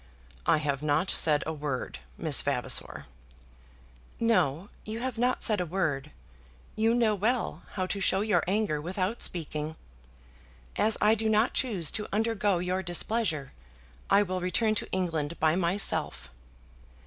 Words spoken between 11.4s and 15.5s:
choose to undergo your displeasure, I will return to England